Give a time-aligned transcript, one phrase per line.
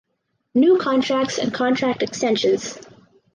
[0.55, 2.75] New contracts and contract extensions.